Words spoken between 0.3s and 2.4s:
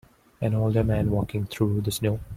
An older man walking through the snow.